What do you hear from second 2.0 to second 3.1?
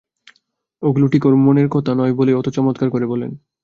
বলেই অত চমৎকার করে